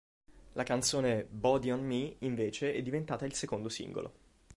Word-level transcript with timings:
La 0.53 0.63
canzone 0.63 1.27
"Body 1.29 1.69
on 1.71 1.85
Me" 1.85 2.15
invece 2.21 2.73
è 2.73 2.81
diventata 2.81 3.23
il 3.23 3.33
secondo 3.35 3.69
singolo. 3.69 4.13